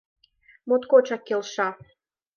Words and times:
—Моткочак 0.67 1.21
келша! 1.27 1.69